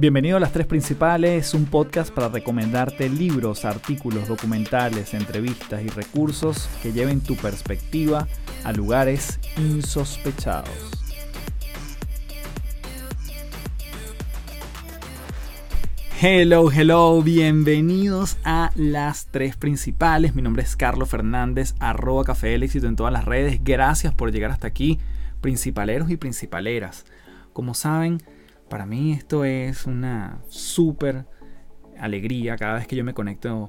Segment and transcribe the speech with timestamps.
[0.00, 6.70] Bienvenido a Las Tres Principales, un podcast para recomendarte libros, artículos, documentales, entrevistas y recursos
[6.82, 8.26] que lleven tu perspectiva
[8.64, 10.70] a lugares insospechados.
[16.18, 20.34] Hello, hello, bienvenidos a Las Tres Principales.
[20.34, 23.62] Mi nombre es Carlos Fernández, arroba Café del Éxito en todas las redes.
[23.62, 24.98] Gracias por llegar hasta aquí,
[25.42, 27.04] principaleros y principaleras.
[27.52, 28.22] Como saben,
[28.70, 31.26] para mí esto es una súper
[31.98, 33.68] alegría cada vez que yo me conecto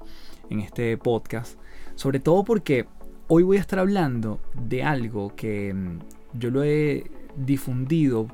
[0.49, 1.57] en este podcast.
[1.95, 2.85] Sobre todo porque
[3.27, 5.99] hoy voy a estar hablando de algo que mm,
[6.33, 8.27] yo lo he difundido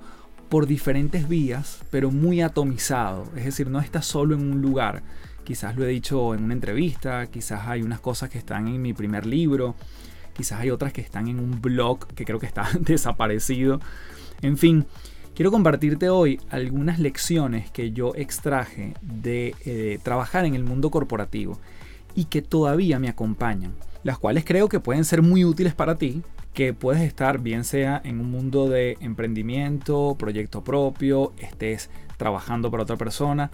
[0.50, 3.24] por diferentes vías, pero muy atomizado.
[3.38, 5.04] Es decir, no está solo en un lugar.
[5.46, 8.94] Quizás lo he dicho en una entrevista, quizás hay unas cosas que están en mi
[8.94, 9.76] primer libro,
[10.34, 13.80] quizás hay otras que están en un blog que creo que está desaparecido.
[14.42, 14.86] En fin,
[15.38, 21.60] Quiero compartirte hoy algunas lecciones que yo extraje de eh, trabajar en el mundo corporativo
[22.16, 26.24] y que todavía me acompañan, las cuales creo que pueden ser muy útiles para ti,
[26.56, 32.82] que puedes estar bien sea en un mundo de emprendimiento, proyecto propio, estés trabajando para
[32.82, 33.52] otra persona,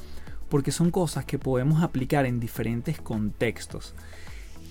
[0.48, 3.94] porque son cosas que podemos aplicar en diferentes contextos.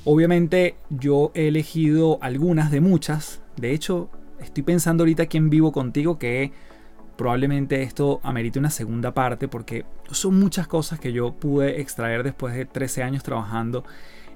[0.07, 4.09] Obviamente yo he elegido algunas de muchas, de hecho
[4.41, 6.72] estoy pensando ahorita aquí en vivo contigo que
[7.17, 12.55] Probablemente esto amerite una segunda parte porque son muchas cosas que yo pude extraer después
[12.55, 13.85] de 13 años trabajando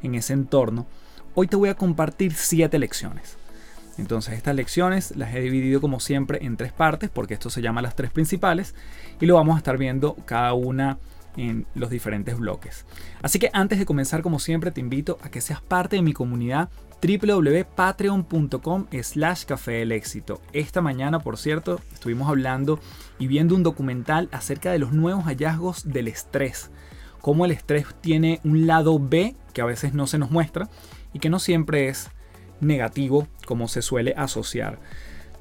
[0.03, 0.87] en ese entorno.
[1.35, 3.39] Hoy te voy a compartir 7 lecciones.
[3.99, 7.83] Entonces estas lecciones las he dividido como siempre en tres partes porque esto se llama
[7.83, 8.75] las tres principales
[9.21, 10.99] y lo vamos a estar viendo cada una
[11.37, 12.85] en los diferentes bloques.
[13.23, 16.13] Así que antes de comenzar como siempre te invito a que seas parte de mi
[16.13, 16.69] comunidad
[17.03, 20.41] www.patreon.com slash café del éxito.
[20.53, 22.81] Esta mañana, por cierto, estuvimos hablando
[23.19, 26.71] y viendo un documental acerca de los nuevos hallazgos del estrés.
[27.21, 30.69] Cómo el estrés tiene un lado B que a veces no se nos muestra
[31.13, 32.11] y que no siempre es
[32.61, 34.79] negativo como se suele asociar.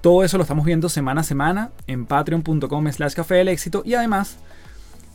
[0.02, 3.96] Todo eso lo estamos viendo semana a semana en patreon.com slash café del éxito y
[3.96, 4.38] además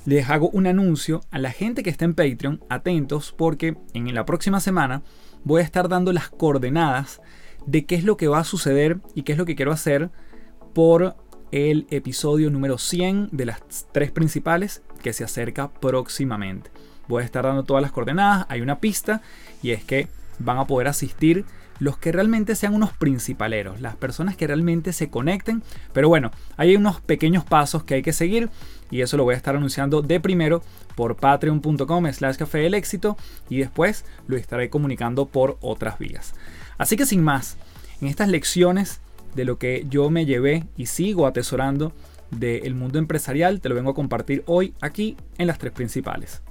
[0.07, 4.25] les hago un anuncio a la gente que está en Patreon, atentos porque en la
[4.25, 5.03] próxima semana
[5.45, 7.21] voy a estar dando las coordenadas
[7.67, 10.11] de qué es lo que va a suceder y qué es lo que quiero hacer
[10.75, 11.17] por
[11.53, 13.61] el episodio número 100 de las
[13.93, 16.71] tres principales que se acerca próximamente.
[17.09, 19.21] Voy a estar dando todas las coordenadas, hay una pista
[19.63, 20.09] y es que
[20.39, 21.45] van a poder asistir
[21.81, 25.65] los que realmente sean unos principaleros, las personas que realmente se conecten.
[25.93, 28.51] Pero bueno, hay unos pequeños pasos que hay que seguir
[28.91, 30.63] y eso lo voy a estar anunciando de primero
[30.95, 33.17] por patreon.com slash café del éxito
[33.49, 36.35] y después lo estaré comunicando por otras vías.
[36.79, 37.57] Así que sin más,
[38.01, 39.01] en estas lecciones
[39.35, 41.93] de lo que yo me llevé y sigo atesorando
[42.31, 46.43] del mundo empresarial, te lo vengo a compartir hoy aquí en las tres principales.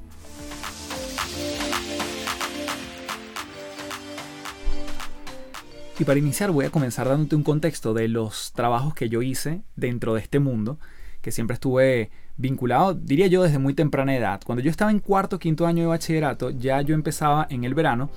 [6.00, 9.64] Y para iniciar voy a comenzar dándote un contexto de los trabajos que yo hice
[9.76, 10.80] dentro de este mundo,
[11.22, 14.40] que siempre estuve vinculado, diría yo, desde muy temprana edad.
[14.46, 18.10] Cuando yo estaba en cuarto, quinto año de bachillerato, ya yo empezaba en el verano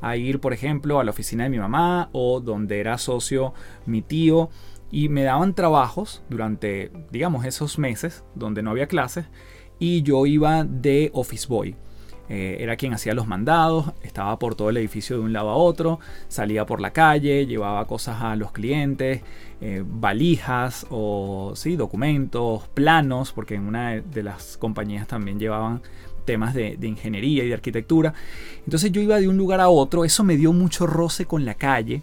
[0.00, 3.52] a ir, por ejemplo, a la oficina de mi mamá o donde era socio
[3.84, 4.48] mi tío
[4.90, 9.26] y me daban trabajos durante, digamos, esos meses donde no había clases
[9.78, 11.76] y yo iba de office boy.
[12.28, 15.56] Eh, era quien hacía los mandados, estaba por todo el edificio de un lado a
[15.56, 19.22] otro, salía por la calle, llevaba cosas a los clientes,
[19.60, 25.82] eh, valijas o sí, documentos, planos, porque en una de las compañías también llevaban
[26.24, 28.12] temas de, ingeniería y de arquitectura.
[28.64, 31.54] Entonces yo iba de un lugar a otro, eso me dio mucho roce con la
[31.54, 32.02] calle.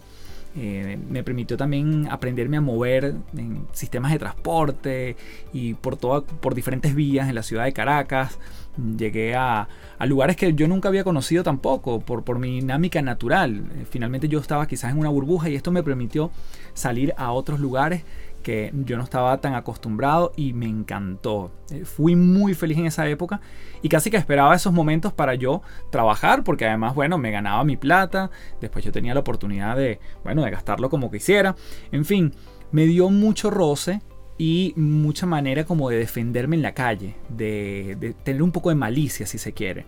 [0.56, 5.16] Eh, me permitió también aprenderme a mover en sistemas de transporte
[5.52, 8.38] y por, por diferentes vías en la ciudad de Caracas.
[8.76, 9.68] Llegué a,
[10.00, 13.64] lugares que yo nunca había conocido tampoco por, por mi dinámica natural.
[13.76, 16.30] Eh, finalmente yo estaba quizás en una burbuja y esto me permitió
[16.74, 18.04] salir a otros lugares
[18.44, 21.50] que yo no estaba tan acostumbrado y me encantó.
[21.70, 23.40] Eh, fui muy feliz en esa época
[23.82, 27.76] y casi que esperaba esos momentos para yo trabajar porque además, bueno, me ganaba mi
[27.76, 28.30] plata,
[28.60, 31.56] después yo tenía la oportunidad de, bueno, de gastarlo como quisiera.
[31.90, 32.34] En fin,
[32.70, 34.02] me dio mucho roce
[34.36, 39.26] y mucha manera como de defenderme en la calle, de, tener un poco de malicia
[39.26, 39.84] si se quiere.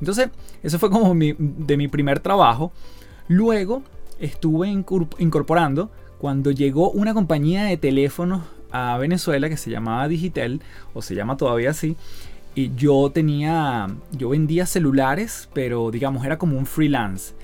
[0.00, 0.30] Entonces,
[0.62, 2.72] eso fue como de mi primer trabajo.
[3.28, 3.82] Luego
[4.18, 10.60] estuve incorporando cuando llegó una compañía de teléfonos a Venezuela que se llamaba Digitel,
[10.94, 11.96] o se llama todavía así,
[12.56, 17.34] y yo tenía, yo vendía celulares, pero digamos era como un freelance.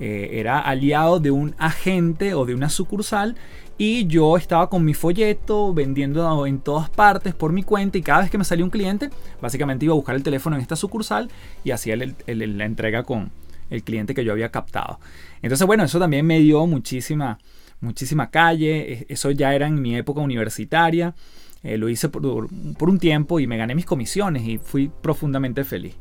[0.00, 3.36] Eh, era aliado de un agente o de una sucursal
[3.76, 8.22] y yo estaba con mi folleto vendiendo en todas partes por mi cuenta y cada
[8.22, 9.10] vez que me salía un cliente,
[9.40, 11.30] básicamente iba a buscar el teléfono en esta sucursal
[11.62, 13.30] y hacía la entrega con
[13.70, 14.98] el cliente que yo había captado.
[15.42, 17.38] Entonces, bueno, eso también me dio muchísima,
[17.80, 19.06] muchísima calle.
[19.08, 21.14] Eso ya era en mi época universitaria.
[21.62, 25.96] Eh, lo hice por, un tiempo y me gané mis comisiones y fui profundamente feliz.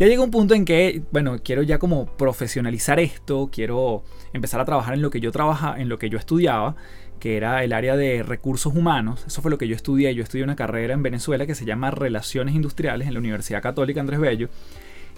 [0.00, 4.02] Ya llegó un punto en que, bueno, quiero ya como profesionalizar esto, quiero
[4.32, 6.74] empezar a trabajar en lo que yo trabaja, en lo que yo estudiaba,
[7.18, 9.24] que era el área de recursos humanos.
[9.26, 10.14] Eso fue lo que yo estudié.
[10.14, 14.00] Yo estudié una carrera en Venezuela que se llama Relaciones Industriales en la Universidad Católica
[14.00, 14.48] Andrés Bello.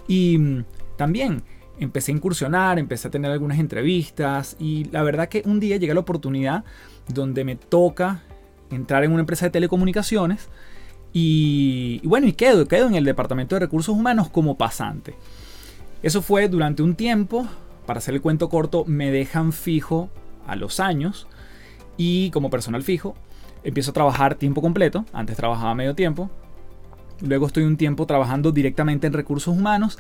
[0.09, 0.65] Y mm,
[0.97, 1.45] también
[1.79, 5.95] empecé a incursionar, empecé a tener algunas entrevistas y la verdad que un día llega
[5.95, 6.65] la oportunidad
[7.07, 8.25] donde me toca
[8.69, 10.49] entrar en una empresa de telecomunicaciones
[11.13, 15.15] y, bueno, y quedo, quedo en el departamento de recursos humanos como pasante.
[16.03, 17.47] Eso fue durante un tiempo,
[17.87, 20.09] para hacer el cuento corto, me dejan fijo
[20.47, 21.27] a los años.
[21.97, 23.15] Y como personal fijo
[23.63, 26.31] empiezo a trabajar tiempo completo, antes trabajaba medio tiempo,
[27.21, 29.99] luego estoy un tiempo trabajando directamente en recursos humanos.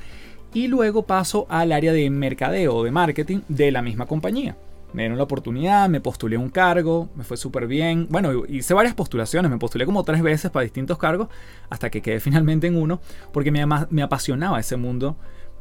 [0.54, 4.56] Y luego paso al área de mercadeo o de marketing de la misma compañía.
[4.92, 8.06] Me dieron la oportunidad, me postulé un cargo, me fue súper bien.
[8.10, 11.28] Bueno, hice varias postulaciones, me postulé como tres veces para distintos cargos
[11.70, 13.00] hasta que quedé finalmente en uno
[13.32, 15.16] porque me, me apasionaba ese mundo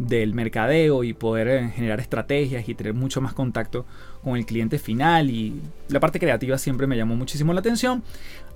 [0.07, 3.86] del mercadeo y poder eh, generar estrategias y tener mucho más contacto
[4.24, 8.04] con el cliente final y la parte creativa siempre me llamó muchísimo la atención.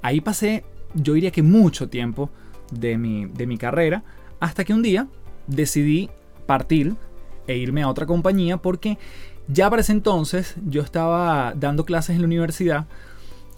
[0.01, 0.63] Ahí pasé,
[0.95, 2.29] yo diría que mucho tiempo
[2.71, 4.03] de mi, de mi carrera
[4.39, 5.07] hasta que un día
[5.47, 6.09] decidí
[6.47, 6.95] partir
[7.47, 8.97] e irme a otra compañía porque
[9.47, 12.85] ya para ese entonces yo estaba dando clases en la universidad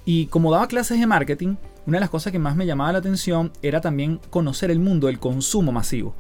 [0.06, 1.56] y como daba clases de marketing,
[1.86, 5.08] una de las cosas que más me llamaba la atención era también conocer el mundo
[5.08, 6.16] del consumo masivo.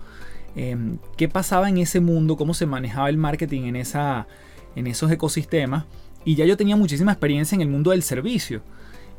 [0.56, 2.36] Em, ¿Qué pasaba en ese mundo?
[2.36, 4.28] ¿Cómo se manejaba el marketing en, esa,
[4.76, 5.86] en esos ecosistemas?
[6.26, 8.62] Y ya yo tenía muchísima experiencia en el mundo del servicio.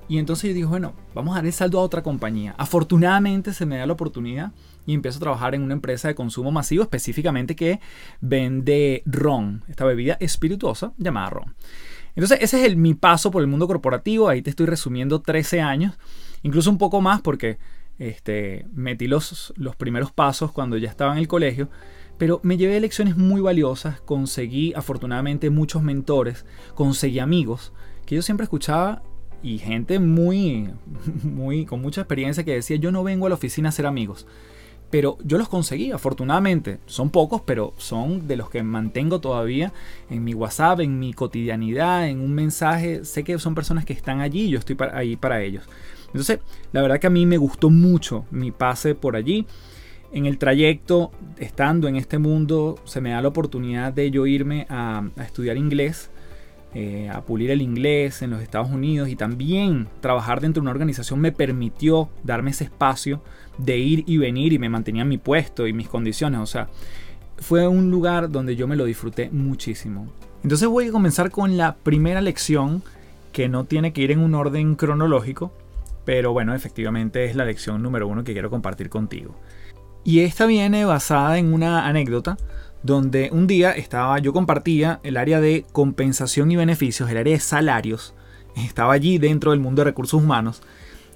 [0.08, 2.55] Y entonces yo dije, bueno, vamos a dar el saldo a otra compañía.
[2.56, 4.52] Afortunadamente se me da la oportunidad
[4.87, 7.78] y empiezo a trabajar en una empresa de consumo masivo específicamente que
[8.22, 11.55] vende ron, esta bebida espirituosa llamada ron.
[12.14, 15.60] Entonces ese es el, mi paso por el mundo corporativo, ahí te estoy resumiendo 13
[15.60, 15.99] años,
[16.43, 17.58] incluso un poco más porque
[17.99, 21.69] este, metí los, los primeros pasos cuando ya estaba en el colegio,
[22.16, 27.72] pero me llevé lecciones muy valiosas, conseguí afortunadamente muchos mentores, conseguí amigos
[28.06, 29.02] que yo siempre escuchaba
[29.43, 30.70] y gente muy,
[31.23, 34.26] muy, con mucha experiencia que decía, yo no vengo a la oficina a ser amigos.
[34.90, 36.79] Pero yo los conseguí, afortunadamente.
[36.87, 39.73] Son pocos, pero son de los que mantengo todavía
[40.08, 43.05] en mi WhatsApp, en mi cotidianidad, en un mensaje.
[43.05, 45.64] Sé que son personas que están allí y yo estoy ahí para ellos.
[46.06, 46.41] Entonces,
[46.73, 49.46] la verdad que a mí me gustó mucho mi pase por allí.
[50.11, 54.67] En el trayecto, estando en este mundo, se me da la oportunidad de yo irme
[54.70, 56.11] a estudiar inglés
[56.75, 60.73] eh, a pulir el inglés en los Estados Unidos y también trabajar dentro de una
[60.73, 63.23] organización me permitió darme ese espacio
[63.56, 66.41] de ir y venir y me mantenía mi puesto y mis condiciones.
[66.41, 66.69] O sea,
[67.38, 70.09] fue un lugar donde yo me lo disfruté muchísimo.
[70.43, 72.82] Entonces voy a comenzar con la primera lección
[73.32, 75.53] que no tiene que ir en un orden cronológico,
[76.05, 79.35] pero bueno, efectivamente es la lección número uno que quiero compartir contigo.
[80.05, 82.37] Y esta viene basada en una anécdota
[82.83, 87.41] donde un día estaba, yo compartía el área de compensación y beneficios, el área de
[87.41, 88.15] salarios,
[88.57, 90.63] estaba allí dentro del mundo de recursos humanos,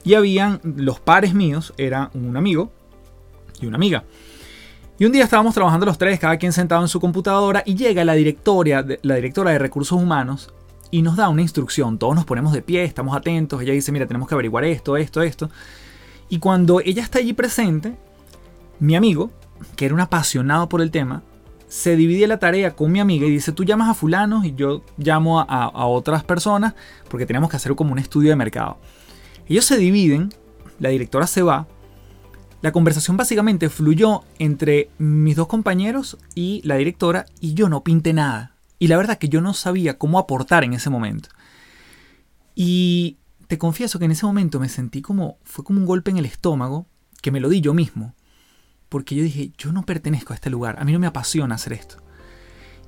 [0.05, 2.73] y habían los pares míos, era un amigo
[3.61, 4.05] y una amiga.
[4.99, 8.05] Y un día estábamos trabajando los tres, cada quien sentado en su computadora, y llega
[8.05, 10.53] la directora, la directora de recursos humanos
[10.93, 11.99] y nos da una instrucción.
[11.99, 13.61] Todos nos ponemos de pie, estamos atentos.
[13.63, 15.51] Ella dice, mira, tenemos que averiguar esto, esto, esto.
[16.29, 17.97] Y cuando ella está allí presente,
[18.79, 19.31] mi amigo,
[19.75, 21.23] que era un apasionado por el tema,
[21.73, 24.85] se divide la tarea con mi amiga y dice, tú llamas a fulanos y yo
[24.99, 26.75] llamo a, otras personas
[27.09, 28.77] porque tenemos que hacer como un estudio de mercado.
[29.49, 30.35] Ellos se dividen,
[30.81, 31.67] la directora se va,
[32.61, 38.13] la conversación básicamente fluyó entre mis dos compañeros y la directora y yo no pinté
[38.13, 38.55] nada.
[38.79, 41.31] Y la verdad que yo no sabía cómo aportar en ese momento.
[42.55, 46.19] Y te confieso que en ese momento me sentí como, fue como un golpe en
[46.19, 46.85] el estómago,
[47.23, 48.15] que me lo di yo mismo
[48.93, 51.73] porque yo dije, yo no pertenezco a este lugar, a mí no me apasiona hacer
[51.73, 51.97] esto.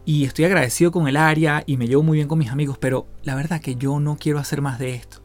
[0.04, 3.06] Y estoy agradecido con el área y me llevo muy bien con mis amigos, pero
[3.23, 5.23] la verdad que yo no quiero hacer más de esto.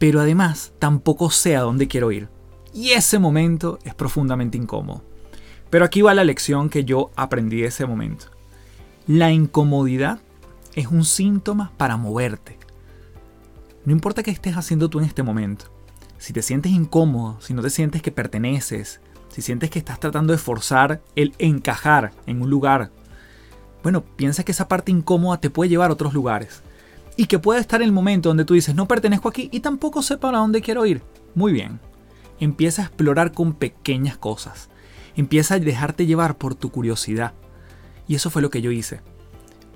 [0.00, 2.28] Pero además tampoco sé a dónde quiero ir.
[2.74, 5.04] Y ese momento es profundamente incómodo.
[5.70, 8.26] Pero aquí va la lección que yo aprendí de ese momento.
[9.06, 10.18] La incomodidad
[10.74, 12.58] es un síntoma para moverte.
[13.84, 15.66] No importa qué estés haciendo tú en este momento.
[16.18, 19.00] Si te sientes incómodo, si no te sientes que perteneces,
[19.30, 22.90] si sientes que estás tratando de forzar el encajar en un lugar,
[23.82, 26.62] bueno, piensa que esa parte incómoda te puede llevar a otros lugares.
[27.16, 30.16] Y que puede estar el momento donde tú dices, no pertenezco aquí y tampoco sé
[30.16, 31.02] para dónde quiero ir.
[31.34, 31.80] Muy bien.
[32.40, 34.68] Empieza a explorar con pequeñas cosas.
[35.16, 37.34] Empieza a dejarte llevar por tu curiosidad.
[38.08, 39.00] Y eso fue lo que yo hice.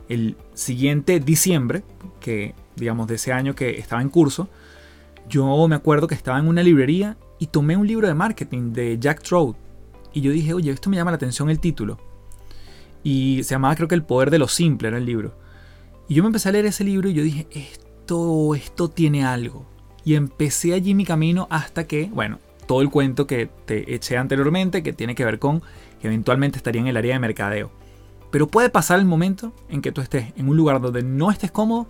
[0.09, 1.83] El siguiente diciembre,
[2.21, 4.49] que digamos de ese año que estaba en curso,
[5.29, 8.99] yo me acuerdo que estaba en una librería y tomé un libro de marketing de
[8.99, 9.57] Jack Trout.
[10.13, 11.99] Y yo dije, oye, esto me llama la atención el título.
[13.03, 15.35] Y se llamaba creo que El Poder de lo Simple era el libro.
[16.09, 19.67] Y yo me empecé a leer ese libro y yo dije, esto, esto tiene algo.
[20.05, 24.83] Y empecé allí mi camino hasta que, bueno, todo el cuento que te eché anteriormente,
[24.83, 25.61] que tiene que ver con
[26.01, 27.71] que eventualmente estaría en el área de mercadeo.
[28.31, 31.51] Pero puede pasar el momento en que tú estés en un lugar donde no estés
[31.51, 31.87] cómodo,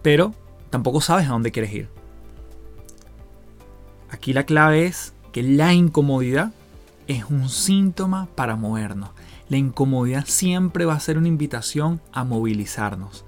[0.00, 0.34] pero
[0.70, 2.01] tampoco sabes a dónde quieres ir.
[4.12, 6.52] Aquí la clave es que la incomodidad
[7.08, 9.08] es un síntoma para movernos.
[9.48, 13.24] La incomodidad siempre va a ser una invitación a movilizarnos.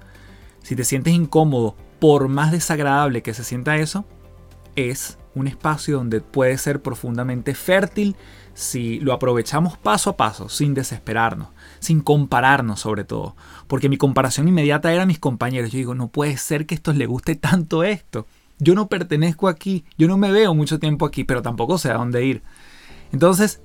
[0.61, 4.05] Si te sientes incómodo, por más desagradable que se sienta eso,
[4.75, 8.15] es un espacio donde puede ser profundamente fértil
[8.53, 11.49] si lo aprovechamos paso a paso, sin desesperarnos,
[11.79, 13.35] sin compararnos sobre todo.
[13.67, 15.71] Porque mi comparación inmediata era mis compañeros.
[15.71, 18.27] Yo digo, no puede ser que a estos les guste tanto esto.
[18.59, 21.95] Yo no pertenezco aquí, yo no me veo mucho tiempo aquí, pero tampoco sé a
[21.95, 22.41] dónde ir.
[23.11, 23.61] Entonces,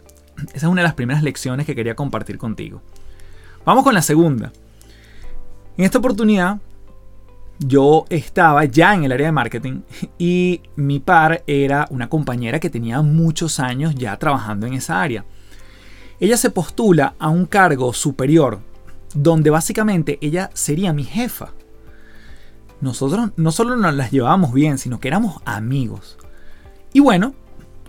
[0.49, 2.83] esa es una de las primeras lecciones que quería compartir contigo.
[3.65, 4.53] Vamos con la segunda.
[5.77, 6.59] En esta oportunidad
[7.59, 9.83] yo estaba ya en el área de marketing
[10.19, 15.25] y mi par era una compañera que tenía muchos años ya trabajando en esa área.
[16.19, 18.61] Ella se postula a un cargo superior
[19.15, 21.53] donde básicamente ella sería mi jefa.
[22.81, 26.19] Nosotros no solo nos las llevábamos bien, sino que éramos amigos.
[26.93, 27.35] Y bueno,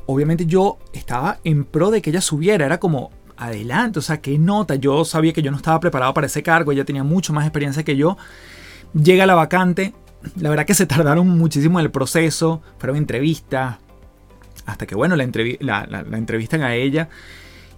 [0.05, 4.37] obviamente yo estaba en pro de que ella subiera, era como adelante, o sea, qué
[4.37, 7.45] nota, yo sabía que yo no estaba preparado para ese cargo, ella tenía mucho más
[7.45, 8.17] experiencia que yo.
[8.93, 9.93] Llega la vacante,
[10.35, 13.77] la verdad que se tardaron muchísimo en el proceso, fueron entrevistas,
[14.65, 17.09] hasta que bueno, la, la entrevistan a ella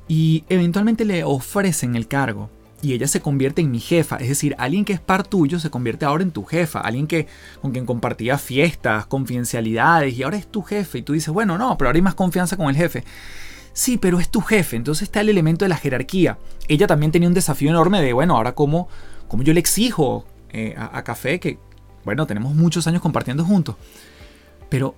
[0.07, 2.49] y eventualmente le ofrecen el cargo
[2.83, 4.17] y ella se convierte en mi jefa.
[4.17, 6.81] Es decir, alguien que es par tuyo se convierte ahora en tu jefa.
[6.81, 7.07] Alguien
[7.61, 10.97] con quien compartía fiestas, confidencialidades y ahora es tu jefe.
[10.97, 13.05] Y tú dices, bueno, no, pero ahora hay más confianza con el jefe.
[13.71, 14.75] Sí, pero es tu jefe.
[14.75, 16.37] Entonces está el elemento de la jerarquía.
[16.67, 18.89] Ella también tenía un desafío enorme de, bueno, ahora cómo,
[19.29, 21.59] cómo yo le exijo eh, a, Café que,
[22.03, 23.77] bueno, tenemos muchos años compartiendo juntos.
[24.67, 24.95] Pero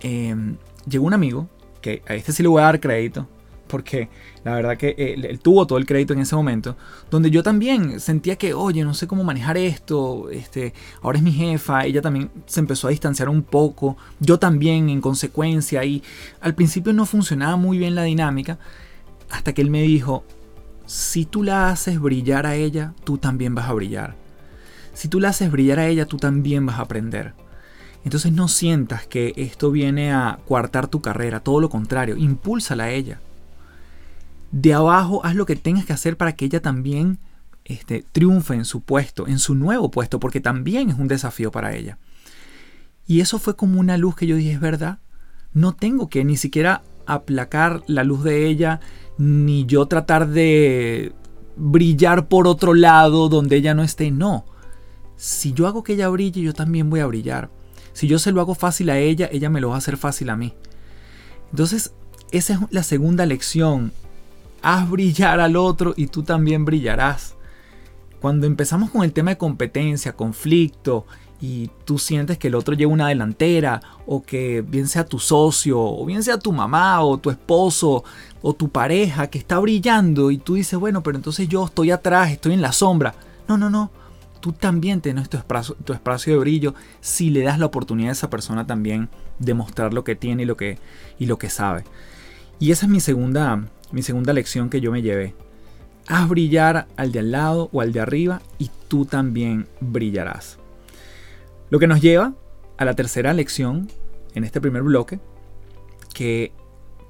[0.00, 0.56] em,
[0.88, 1.48] llegó un amigo,
[1.80, 3.28] que a este sí le voy a dar crédito,
[3.68, 4.08] porque
[4.44, 6.76] la verdad que él, tuvo todo el crédito en ese momento,
[7.10, 11.32] donde yo también sentía que, oye, no sé cómo manejar esto, este, ahora es mi
[11.32, 16.02] jefa, ella también se empezó a distanciar un poco, yo también en consecuencia, y
[16.40, 18.58] al principio no funcionaba muy bien la dinámica,
[19.30, 20.24] hasta que él me dijo,
[20.86, 24.16] si tú la haces brillar a ella, tú también vas a brillar.
[24.94, 27.34] Si tú la haces brillar a ella, tú también vas a aprender.
[28.04, 32.90] Entonces no sientas que esto viene a coartar tu carrera, todo lo contrario, impúlsala a
[32.90, 33.20] ella
[34.50, 37.18] de abajo haz lo que tengas que hacer para que ella también
[37.64, 41.74] este, triunfe en su puesto, en su nuevo puesto, porque también es un desafío para
[41.74, 41.98] ella.
[43.06, 44.98] Y eso fue como una luz que yo dije, es verdad,
[45.52, 48.80] no tengo que ni siquiera aplacar la luz de ella,
[49.18, 51.12] ni yo tratar de
[51.56, 54.44] brillar por otro lado donde ella no esté, no.
[55.16, 57.50] Si yo hago que ella brille, yo también voy a brillar.
[57.92, 60.30] Si yo se lo hago fácil a ella, ella me lo va a hacer fácil
[60.30, 60.54] a mí.
[61.50, 61.92] Entonces,
[62.30, 63.92] esa es la segunda lección
[64.62, 67.34] haz brillar al otro y tú también brillarás.
[68.20, 71.06] Cuando empezamos con el tema de competencia, conflicto,
[71.40, 75.80] y tú sientes que el otro lleva una delantera, o que bien sea tu socio,
[75.80, 78.02] o bien sea tu mamá, o tu esposo,
[78.42, 82.32] o tu pareja que está brillando, y tú dices, bueno, pero entonces yo estoy atrás,
[82.32, 83.14] estoy en la sombra.
[83.46, 83.90] No, no, no.
[84.40, 88.12] Tú también tienes tu espacio, tu espacio de brillo si le das la oportunidad a
[88.12, 89.08] esa persona también
[89.40, 90.78] de mostrar lo que tiene y lo que,
[91.18, 91.84] y lo que sabe.
[92.60, 95.34] Y esa es mi segunda, mi segunda lección que yo me llevé.
[96.06, 100.58] Haz brillar al de al lado o al de arriba y tú también brillarás.
[101.70, 102.34] Lo que nos lleva
[102.76, 103.88] a la tercera lección
[104.34, 105.20] en este primer bloque,
[106.14, 106.52] que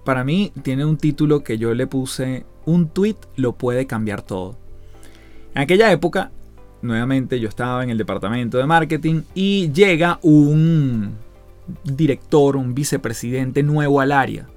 [0.05, 4.57] para mí tiene un título que yo le puse, un tweet lo puede cambiar todo.
[5.55, 6.33] En aquella época,
[6.83, 11.15] nuevamente yo estaba en el departamento de marketing y llega un
[11.85, 14.49] director, un vicepresidente nuevo al área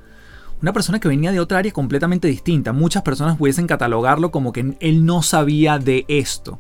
[0.62, 2.74] una persona que venía de otra área completamente distinta.
[2.74, 6.60] Muchas personas pudiesen catalogarlo como que él no sabía de esto,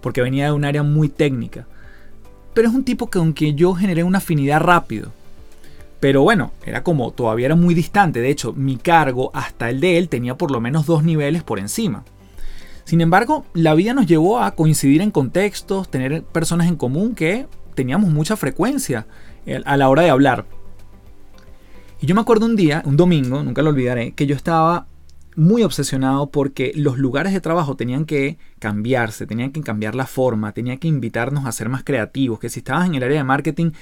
[0.00, 1.66] porque venía de un área muy técnica.
[2.52, 5.12] Pero es un tipo que aunque yo generé una afinidad rápido.
[6.00, 8.20] Pero bueno, era como todavía era muy distante.
[8.20, 11.58] De hecho, mi cargo hasta el de él tenía por lo menos dos niveles por
[11.58, 12.04] encima.
[12.84, 17.46] Sin embargo, la vida nos llevó a coincidir en contextos, tener personas en común que
[17.74, 19.06] teníamos mucha frecuencia
[19.46, 20.46] eh, a la hora de hablar.
[22.00, 24.86] Y yo me acuerdo un día, un domingo, nunca lo olvidaré, que yo estaba
[25.36, 30.52] muy obsesionado porque los lugares de trabajo tenían que cambiarse, tenían que cambiar la forma,
[30.52, 33.72] tenían que invitarnos a ser más creativos, que si estabas en el área de marketing,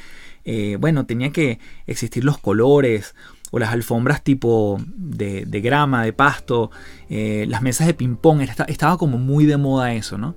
[0.45, 3.15] eh, bueno, tenía que existir los colores
[3.51, 6.71] o las alfombras tipo de, grama, de pasto,
[7.09, 10.37] eh, las mesas de ping-pong, estaba como muy de moda eso, ¿no?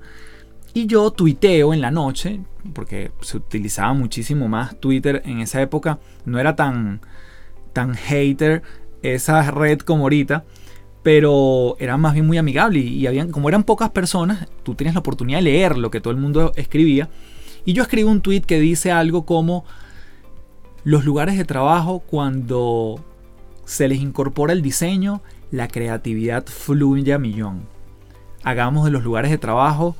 [0.73, 2.39] Y yo tuiteo en la noche,
[2.73, 7.01] porque se utilizaba muchísimo más Twitter en esa época, no era tan,
[7.73, 8.61] tan hater
[9.01, 10.45] esa red como ahorita,
[11.03, 14.99] pero era más bien muy amigable y, habían, como eran pocas personas, tú tenías la
[14.99, 17.09] oportunidad de leer lo que todo el mundo escribía.
[17.65, 19.65] Y yo escribo un tweet que dice algo como
[20.83, 23.03] los lugares de trabajo cuando
[23.65, 27.61] se les incorpora el diseño, la creatividad fluye a millón.
[28.43, 29.95] Hagamos de los lugares de trabajo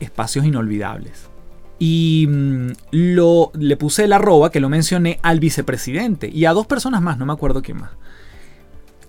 [0.00, 1.30] espacios inolvidables.
[1.78, 6.66] Y mm, lo, le puse el arroba que lo mencioné al vicepresidente y a dos
[6.66, 7.90] personas más, no me acuerdo quién más.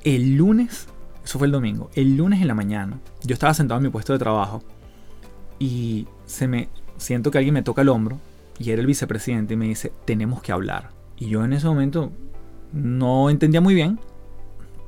[0.03, 0.87] El lunes
[1.27, 1.89] eso fue el domingo.
[1.93, 4.63] El lunes en la mañana, yo estaba sentado en mi puesto de trabajo
[5.59, 8.17] y se me siento que alguien me toca el hombro
[8.57, 12.13] y era el vicepresidente y me dice, "Tenemos que hablar." Y yo en ese momento
[12.71, 13.99] no entendía muy bien,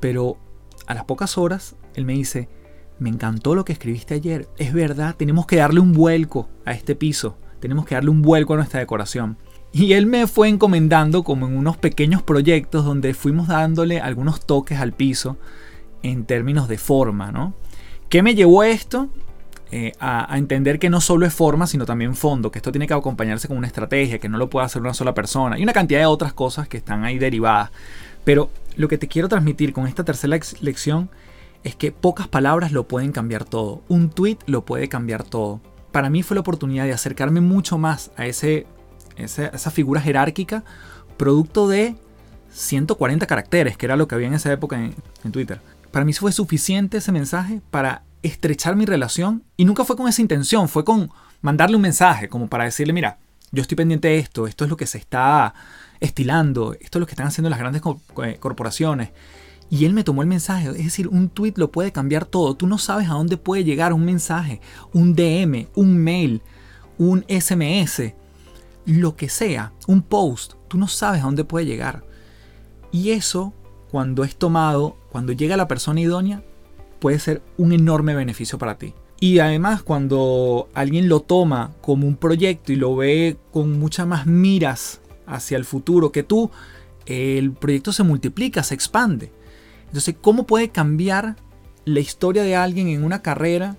[0.00, 0.38] pero
[0.86, 2.48] a las pocas horas él me dice,
[2.98, 4.48] "Me encantó lo que escribiste ayer.
[4.56, 7.36] Es verdad, tenemos que darle un vuelco a este piso.
[7.60, 9.36] Tenemos que darle un vuelco a nuestra decoración."
[9.72, 14.80] Y él me fue encomendando como en unos pequeños proyectos donde fuimos dándole algunos toques
[14.80, 15.36] al piso
[16.02, 17.54] en términos de forma, ¿no?
[18.08, 19.08] ¿Qué me llevó a esto?
[19.72, 22.94] Eh, a, entender que no solo es forma, sino también fondo, que esto tiene que
[22.94, 26.00] acompañarse con una estrategia, que no lo puede hacer una sola persona, y una cantidad
[26.00, 27.70] de otras cosas que están ahí derivadas.
[28.24, 31.08] Pero lo que te quiero transmitir con esta tercera lección
[31.62, 33.82] es que pocas palabras lo pueden cambiar todo.
[33.88, 35.60] Un tweet lo puede cambiar todo.
[35.92, 38.66] Para mí fue la oportunidad de acercarme mucho más a ese,
[39.16, 40.64] esa figura jerárquica,
[41.16, 41.96] producto de
[42.52, 45.60] 140 caracteres, que era lo que había en esa época en Twitter.
[45.90, 50.22] Para mí fue suficiente ese mensaje para estrechar mi relación y nunca fue con esa
[50.22, 51.10] intención, fue con
[51.40, 53.18] mandarle un mensaje como para decirle, mira,
[53.50, 55.54] yo estoy pendiente de esto, esto es lo que se está
[55.98, 57.82] estilando, esto es lo que están haciendo las grandes
[58.24, 59.10] eh, corporaciones.
[59.70, 62.66] Y él me tomó el mensaje, es decir, un tweet lo puede cambiar todo, tú
[62.66, 64.60] no sabes a dónde puede llegar un mensaje,
[64.92, 66.42] un DM, un mail,
[66.98, 68.14] un SMS,
[68.84, 72.04] lo que sea, un post, tú no sabes a dónde puede llegar.
[72.90, 73.54] Y eso
[73.90, 76.42] cuando es tomado, cuando llega la persona idónea,
[76.98, 78.94] puede ser un enorme beneficio para ti.
[79.20, 84.26] Y además cuando alguien lo toma como un proyecto y lo ve con muchas más
[84.26, 86.50] miras hacia el futuro que tú,
[87.06, 89.32] el proyecto se multiplica, se expande.
[89.90, 91.36] Entonces, ¿cómo puede cambiar
[91.84, 93.76] la historia de alguien en una carrera,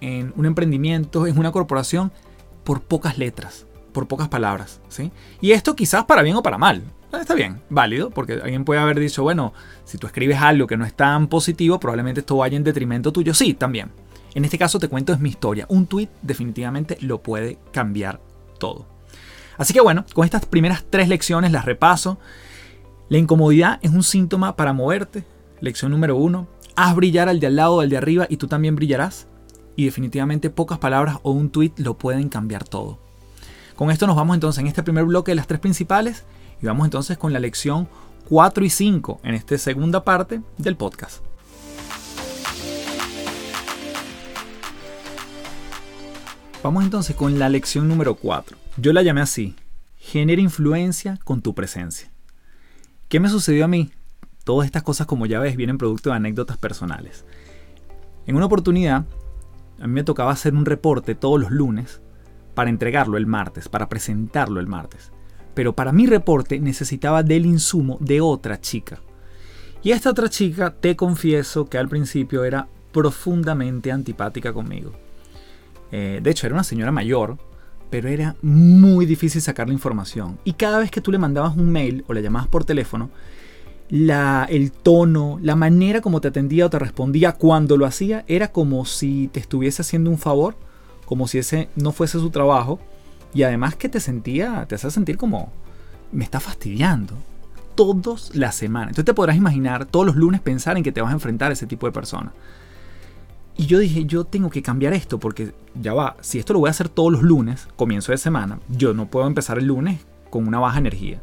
[0.00, 2.10] en un emprendimiento, en una corporación,
[2.64, 4.80] por pocas letras, por pocas palabras?
[4.88, 5.12] ¿sí?
[5.40, 6.82] Y esto quizás para bien o para mal.
[7.12, 9.54] Ah, está bien, válido, porque alguien puede haber dicho, bueno,
[9.84, 13.32] si tú escribes algo que no es tan positivo, probablemente esto vaya en detrimento tuyo.
[13.32, 13.92] Sí, también.
[14.34, 15.66] En este caso te cuento es mi historia.
[15.68, 18.20] Un tweet definitivamente lo puede cambiar
[18.58, 18.86] todo.
[19.56, 22.18] Así que bueno, con estas primeras tres lecciones las repaso.
[23.08, 25.24] La incomodidad es un síntoma para moverte.
[25.60, 26.48] Lección número uno.
[26.74, 29.26] Haz brillar al de al lado al de arriba y tú también brillarás.
[29.74, 32.98] Y definitivamente pocas palabras o un tweet lo pueden cambiar todo.
[33.74, 36.24] Con esto nos vamos entonces en este primer bloque de las tres principales
[36.62, 37.88] y vamos entonces con la lección
[38.28, 41.22] 4 y 5 en esta segunda parte del podcast.
[46.62, 48.56] Vamos entonces con la lección número 4.
[48.78, 49.54] Yo la llamé así.
[49.98, 52.10] Genera influencia con tu presencia.
[53.08, 53.92] ¿Qué me sucedió a mí?
[54.46, 57.26] Todas estas cosas, como ya ves, vienen producto de anécdotas personales.
[58.26, 59.04] En una oportunidad,
[59.78, 62.00] a mí me tocaba hacer un reporte todos los lunes
[62.54, 65.12] para entregarlo el martes, para presentarlo el martes
[65.56, 69.00] pero para mi reporte necesitaba del insumo de otra chica.
[69.82, 74.92] Y esta otra chica, te confieso que al principio era profundamente antipática conmigo.
[75.90, 77.38] Eh, de hecho, era una señora mayor,
[77.88, 80.38] pero era muy difícil sacar la información.
[80.44, 83.08] Y cada vez que tú le mandabas un mail o le llamabas por teléfono,
[83.88, 88.52] la, el tono, la manera como te atendía o te respondía cuando lo hacía, era
[88.52, 90.56] como si te estuviese haciendo un favor,
[91.04, 92.80] como si ese no fuese su trabajo
[93.32, 95.52] y además que te sentía, te hace sentir como,
[96.12, 97.14] me está fastidiando.
[97.74, 98.86] Todos la semana.
[98.86, 101.52] Entonces te podrás imaginar todos los lunes pensar en que te vas a enfrentar a
[101.52, 102.32] ese tipo de persona.
[103.58, 106.68] Y yo dije, yo tengo que cambiar esto porque ya va, si esto lo voy
[106.68, 110.46] a hacer todos los lunes, comienzo de semana, yo no puedo empezar el lunes con
[110.46, 111.20] una baja energía.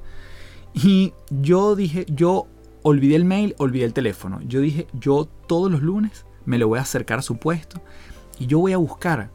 [0.73, 2.47] Y yo dije, yo
[2.81, 4.41] olvidé el mail, olvidé el teléfono.
[4.47, 7.81] Yo dije, yo todos los lunes me lo voy a acercar a su puesto
[8.39, 9.29] y yo voy a buscar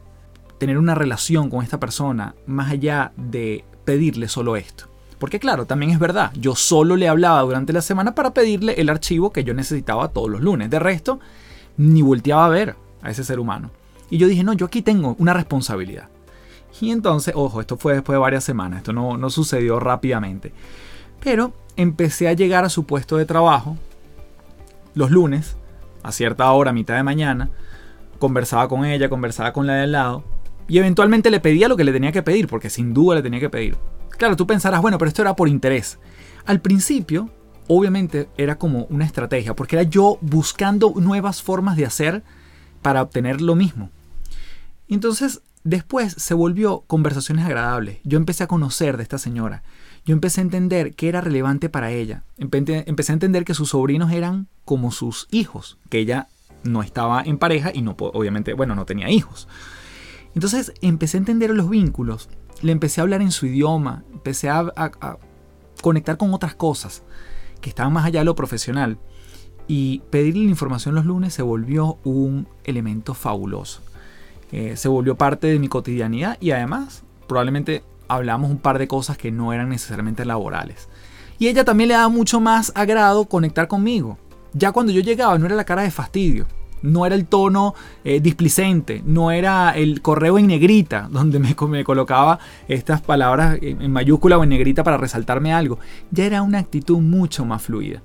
[0.57, 4.85] tener una relación con esta persona más allá de pedirle solo esto.
[5.17, 8.89] Porque claro, también es verdad, yo solo le hablaba durante la semana para pedirle el
[8.89, 10.69] archivo que yo necesitaba todos los lunes.
[10.69, 11.19] De resto,
[11.77, 13.71] ni volteaba a ver a ese ser humano.
[14.09, 16.09] Y yo dije, no, yo aquí tengo una responsabilidad.
[16.79, 20.53] Y entonces, ojo, esto fue después de varias semanas, esto no, no sucedió rápidamente.
[21.21, 23.77] Pero empecé a llegar a su puesto de trabajo
[24.93, 25.55] los lunes,
[26.03, 27.49] a cierta hora, mitad de mañana,
[28.19, 30.23] conversaba con ella, conversaba con la de al lado,
[30.67, 33.39] y eventualmente le pedía lo que le tenía que pedir, porque sin duda le tenía
[33.39, 33.77] que pedir.
[34.09, 35.99] Claro, tú pensarás, bueno, pero esto era por interés.
[36.45, 37.29] Al principio,
[37.67, 42.23] obviamente, era como una estrategia, porque era yo buscando nuevas formas de hacer
[42.81, 43.89] para obtener lo mismo.
[44.89, 47.99] Entonces, después se volvió conversaciones agradables.
[48.03, 49.63] Yo empecé a conocer de esta señora.
[50.09, 52.23] Yo empecé a entender que era relevante para ella.
[52.39, 56.29] Empecé a entender que sus sobrinos eran como sus hijos, que ella
[56.63, 59.47] no estaba en pareja y no, obviamente, bueno, no tenía hijos.
[60.33, 62.27] Entonces empecé a entender los vínculos,
[62.63, 64.73] le empecé a hablar en su idioma, empecé a,
[65.83, 67.03] conectar con otras cosas
[67.61, 68.97] que estaban más allá de lo profesional.
[69.67, 73.83] Y pedirle la información los lunes se volvió un elemento fabuloso.
[74.51, 79.17] Eh, se volvió parte de mi cotidianidad y además probablemente hablamos un par de cosas
[79.17, 80.89] que no eran necesariamente laborales.
[81.37, 84.17] Y ella también le daba mucho más agrado conectar conmigo.
[84.53, 86.47] Ya cuando yo llegaba no era la cara de fastidio,
[86.81, 91.83] no era el tono eh, displicente, no era el correo en negrita, donde me, me
[91.83, 95.79] colocaba estas palabras en, mayúscula o en negrita para resaltarme algo.
[96.11, 98.01] Ya era una actitud mucho más fluida.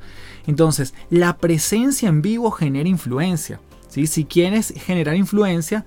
[0.47, 3.61] Entonces, la presencia en vivo genera influencia.
[3.89, 4.07] ¿sí?
[4.07, 5.85] Si quieres generar influencia,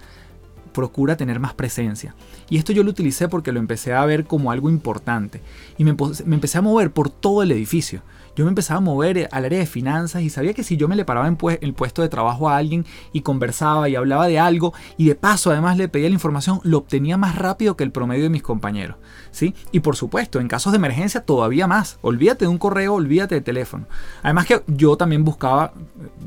[0.78, 2.14] procura tener más presencia.
[2.52, 5.42] Y esto yo lo utilicé porque lo empecé a ver como algo importante.
[5.80, 8.04] Y me, me empecé a mover por todo el edificio
[8.38, 10.88] yo me empezaba a mover eh, al área de finanzas y sabía que si yo
[10.88, 14.38] me le paraba en el puesto de trabajo a alguien y conversaba y hablaba de
[14.38, 17.92] algo y de paso además le pedía la información, lo obtenía más rápido que el
[17.92, 18.98] promedio de mis compañeros.
[19.32, 19.56] ¿sí?
[19.72, 21.98] Y por supuesto, en casos de emergencia todavía más.
[22.02, 23.88] Olvídate de un correo, olvídate de teléfono.
[24.22, 25.74] Además que yo también buscaba,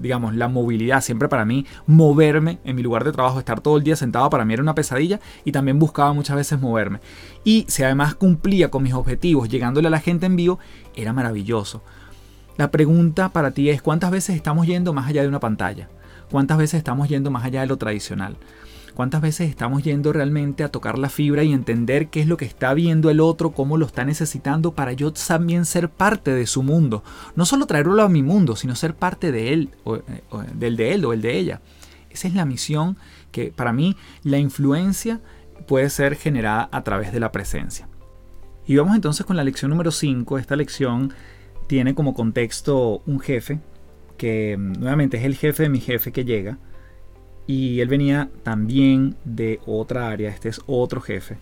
[0.00, 1.02] digamos, la movilidad.
[1.02, 4.44] Siempre para mí, moverme en mi lugar de trabajo, estar todo el día sentado para
[4.44, 7.00] mí era una pesadilla y también buscaba muchas veces moverme.
[7.44, 10.58] Y si además cumplía con mis objetivos, llegándole a la gente en vivo,
[10.94, 11.82] era maravilloso.
[12.60, 15.88] La pregunta para ti es cuántas veces estamos yendo más allá de una pantalla,
[16.30, 18.36] cuántas veces estamos yendo más allá de lo tradicional,
[18.94, 22.44] cuántas veces estamos yendo realmente a tocar la fibra y entender qué es lo que
[22.44, 26.62] está viendo el otro, cómo lo está necesitando para yo también ser parte de su
[26.62, 27.02] mundo.
[27.34, 29.96] No solo traerlo a mi mundo, sino ser parte de él, o,
[30.52, 31.62] del de él o el de ella.
[32.10, 32.98] Esa es la misión
[33.32, 35.22] que para mí la influencia
[35.66, 37.88] puede ser generada a través de la presencia.
[38.66, 41.14] Y vamos entonces con la lección número 5, esta lección
[41.70, 43.60] tiene como contexto un jefe,
[44.18, 46.58] que mm, nuevamente es el jefe de mi jefe que llega,
[47.46, 51.38] y él venía también de otra área, este es otro jefe,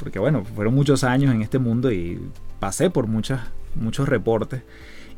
[0.00, 2.20] porque bueno, fueron muchos años en este mundo y
[2.58, 3.42] pasé por muchas,
[3.76, 4.62] muchos reportes,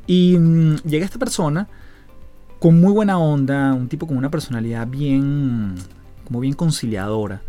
[0.06, 1.66] y mm, llega esta persona
[2.58, 5.74] con muy buena onda, un tipo con una personalidad bien,
[6.26, 7.40] como bien conciliadora,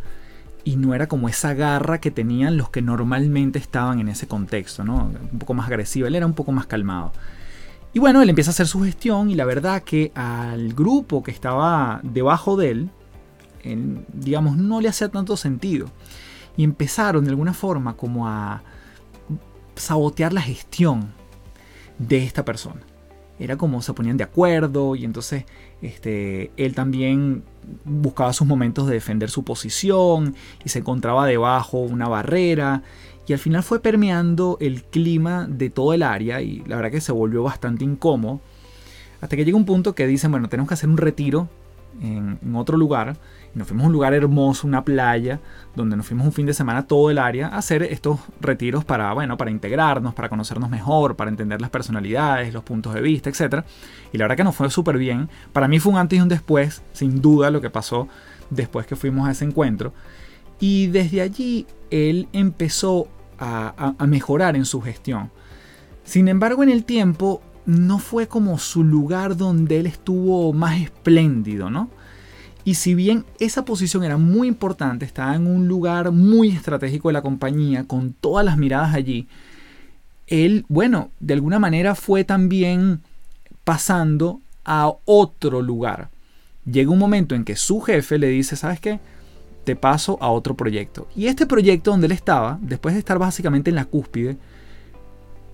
[0.68, 4.84] y no era como esa garra que tenían los que normalmente estaban en ese contexto,
[4.84, 5.14] ¿no?
[5.32, 7.14] Un poco más agresivo, él era un poco más calmado.
[7.94, 11.32] Y bueno, él empieza a hacer su gestión y la verdad que al grupo que
[11.32, 12.90] estaba debajo de él,
[14.12, 15.90] digamos, no le hacía tanto sentido.
[16.58, 18.62] Y empezaron de alguna forma como a
[19.78, 21.14] sabotear la gestión
[21.98, 22.82] de esta persona.
[23.40, 25.46] Era como se ponían de acuerdo y entonces
[25.82, 27.44] este, él también
[27.86, 32.84] buscaba sus momentos de defender su posición y se encontraba debajo una barrera
[33.28, 37.02] y al final fue permeando el clima de todo el área y la verdad que
[37.02, 38.40] se volvió bastante incómodo
[39.20, 41.50] hasta que llega un punto que dicen bueno tenemos que hacer un retiro
[42.02, 43.18] en, otro lugar.
[43.58, 45.40] Nos fuimos a un lugar hermoso, una playa,
[45.76, 49.12] donde nos fuimos un fin de semana todo el área a hacer estos retiros para,
[49.14, 53.66] bueno, para integrarnos, para conocernos mejor, para entender las personalidades, los puntos de vista, etc.
[54.14, 55.28] Y la verdad que nos fue súper bien.
[55.54, 58.08] Para mí fue un antes y un después, sin duda, lo que pasó
[58.52, 59.92] después que fuimos a ese encuentro.
[60.60, 63.08] Y desde allí él empezó
[63.40, 65.32] a, a mejorar en su gestión.
[66.04, 71.72] Sin embargo, en el tiempo no fue como su lugar donde él estuvo más espléndido,
[71.72, 71.90] ¿no?
[72.68, 77.14] Y si bien esa posición era muy importante, estaba en un lugar muy estratégico de
[77.14, 79.30] la compañía, con todas las miradas allí,
[80.28, 83.00] él, bueno, de alguna manera fue también
[83.64, 86.10] pasando a otro lugar.
[86.70, 89.00] Llega un momento en que su jefe le dice, ¿sabes qué?
[89.64, 91.08] Te paso a otro proyecto.
[91.16, 94.36] Y este proyecto donde él estaba, después de estar básicamente en la cúspide,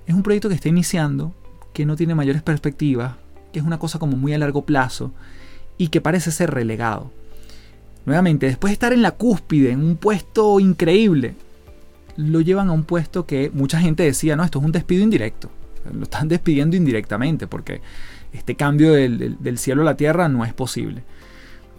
[0.07, 1.31] es un proyecto que está iniciando,
[1.73, 3.17] que no tiene mayores perspectivas,
[3.51, 5.13] que es una cosa como muy a largo plazo
[5.77, 7.11] y que parece ser relegado.
[8.05, 11.35] nuevamente, después de estar en la cúspide, en un puesto increíble,
[12.17, 15.49] lo llevan a un puesto que mucha gente decía, no, esto es un despido indirecto.
[15.91, 17.81] Lo están despidiendo indirectamente porque
[18.33, 21.03] este cambio del, del cielo a la tierra no es posible.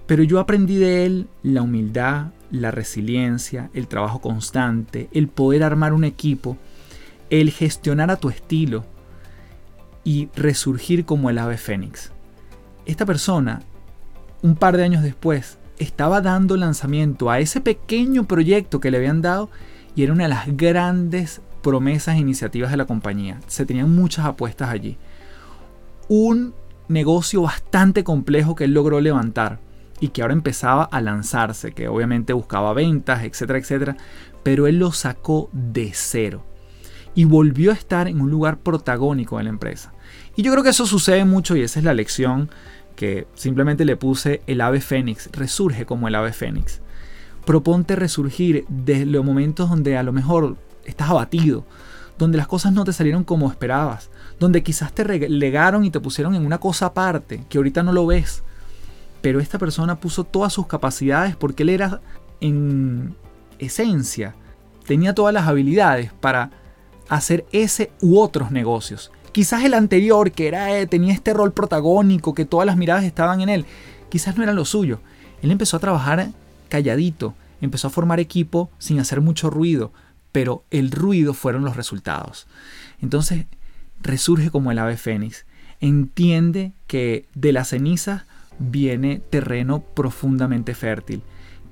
[0.07, 5.93] Pero yo aprendí de él la humildad, la resiliencia, el trabajo constante, el poder armar
[5.93, 6.57] un equipo,
[7.31, 8.85] el gestionar a tu estilo
[10.05, 12.13] y resurgir como el ave fénix.
[12.85, 13.63] Esta persona,
[14.45, 19.23] un par de años después, estaba dando lanzamiento a ese pequeño proyecto que le habían
[19.23, 19.49] dado
[19.97, 23.41] y era una de las grandes promesas e iniciativas de la compañía.
[23.47, 24.99] Se tenían muchas apuestas allí.
[26.09, 26.53] Un
[26.89, 29.61] negocio bastante complejo que él logró levantar
[29.99, 33.97] y que ahora empezaba a lanzarse, que obviamente buscaba ventas, etcétera, etcétera,
[34.43, 36.45] pero él lo sacó de cero
[37.15, 39.95] y volvió a estar en un lugar protagónico de la empresa.
[40.37, 42.51] Y yo creo que eso sucede mucho y esa es la lección
[42.97, 46.81] que simplemente le puse el ave fénix, resurge como el ave fénix.
[47.45, 51.65] Proponte resurgir desde los momentos donde a lo mejor estás abatido,
[52.19, 56.35] donde las cosas no te salieron como esperabas, donde quizás te relegaron y te pusieron
[56.35, 58.43] en una cosa aparte que ahorita no lo ves.
[59.21, 62.01] Pero esta persona puso todas sus capacidades porque él era
[62.41, 63.15] en
[63.59, 64.35] esencia,
[64.87, 66.51] tenía todas las habilidades para
[67.09, 69.11] hacer ese u otros negocios.
[69.35, 73.41] Quizás el anterior, que era, eh, tenía este rol protagónico, que todas las miradas estaban
[73.41, 73.67] en él,
[74.09, 75.01] quizás no era lo suyo.
[75.43, 76.29] Él empezó a trabajar
[76.69, 79.93] calladito, empezó a formar equipo sin hacer mucho ruido,
[80.31, 82.47] pero el ruido fueron los resultados.
[83.03, 83.47] Entonces,
[84.01, 85.47] resurge como el ave fénix.
[85.81, 88.23] Entiende que de las cenizas
[88.61, 91.23] viene terreno profundamente fértil,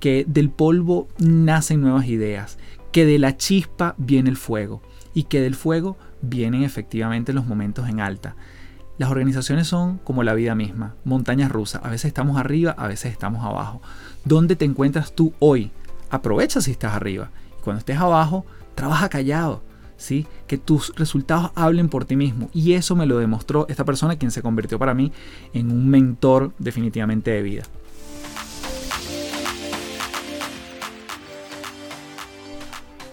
[0.01, 2.59] que del polvo nacen nuevas ideas,
[2.91, 4.83] que de la chispa viene el fuego
[5.15, 8.37] y que del fuego vienen efectivamente los momentos en alta.
[8.99, 11.83] Las organizaciones son como la vida misma, montañas rusas.
[11.85, 13.83] A veces estamos arriba, a veces estamos abajo.
[14.25, 15.71] ¿Dónde te encuentras tú hoy?
[16.11, 17.31] Aprovecha si estás arriba.
[17.59, 19.63] Y cuando estés abajo, trabaja callado.
[19.97, 20.27] ¿sí?
[20.47, 22.51] Que tus resultados hablen por ti mismo.
[22.53, 25.13] Y eso me lo demostró esta persona, quien se convirtió para mí
[25.53, 27.63] en un mentor definitivamente de vida.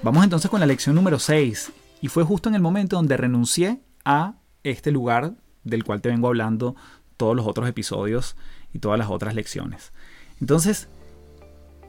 [0.02, 3.82] Vamos entonces con la lección número 6 y fue justo en el momento donde renuncié
[4.06, 6.76] a este lugar del cual te vengo hablando
[7.18, 8.36] todos los otros episodios
[8.74, 9.92] y todas las otras lecciones.
[10.40, 10.90] Entonces,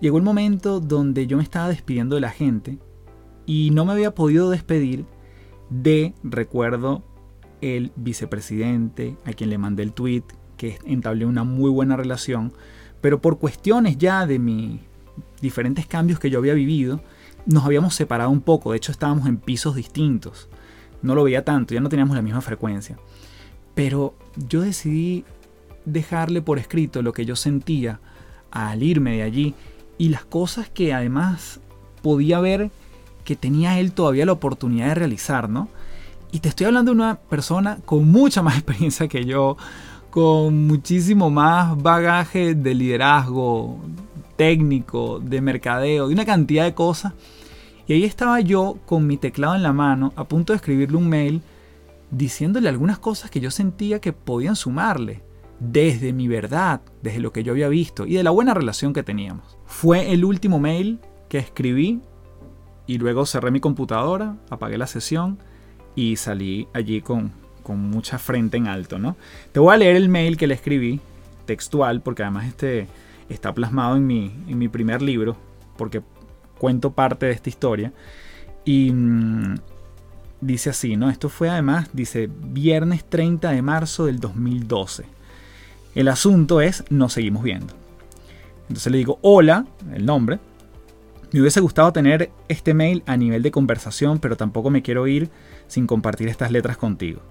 [0.00, 2.78] llegó el momento donde yo me estaba despidiendo de la gente
[3.46, 5.06] y no me había podido despedir
[5.70, 7.04] de, recuerdo,
[7.60, 10.24] el vicepresidente a quien le mandé el tweet,
[10.56, 12.52] que entablé una muy buena relación,
[13.00, 14.80] pero por cuestiones ya de mis
[15.40, 17.00] diferentes cambios que yo había vivido,
[17.50, 20.48] nos habíamos separado un poco, de hecho estábamos en pisos distintos.
[21.02, 22.96] No lo veía tanto, ya no teníamos la misma frecuencia.
[23.74, 25.24] Pero yo decidí
[25.84, 28.00] dejarle por escrito lo que yo sentía
[28.50, 29.54] al irme de allí
[29.98, 31.60] y las cosas que además
[32.02, 32.70] podía ver
[33.24, 35.68] que tenía él todavía la oportunidad de realizar, ¿no?
[36.32, 39.56] Y te estoy hablando de una persona con mucha más experiencia que yo,
[40.10, 43.80] con muchísimo más bagaje de liderazgo,
[44.36, 47.12] técnico, de mercadeo, de una cantidad de cosas.
[47.90, 51.08] Y ahí estaba yo con mi teclado en la mano, a punto de escribirle un
[51.08, 51.42] mail,
[52.12, 55.22] diciéndole algunas cosas que yo sentía que podían sumarle,
[55.58, 59.02] desde mi verdad, desde lo que yo había visto y de la buena relación que
[59.02, 59.58] teníamos.
[59.66, 62.00] Fue el último mail que escribí
[62.86, 65.40] y luego cerré mi computadora, apagué la sesión
[65.96, 67.32] y salí allí con,
[67.64, 69.16] con mucha frente en alto, ¿no?
[69.50, 71.00] Te voy a leer el mail que le escribí,
[71.44, 72.86] textual, porque además este
[73.28, 75.36] está plasmado en mi, en mi primer libro,
[75.76, 76.02] porque
[76.60, 77.92] cuento parte de esta historia.
[78.66, 79.54] Y mm,
[80.42, 81.08] dice así, ¿no?
[81.08, 85.04] Esto fue además, dice, viernes 30 de marzo del 2012.
[85.94, 87.72] El asunto es, nos seguimos viendo.
[88.68, 90.38] Entonces le digo, hola, el nombre.
[91.32, 95.30] Me hubiese gustado tener este mail a nivel de conversación, pero tampoco me quiero ir
[95.66, 97.22] sin compartir estas letras contigo.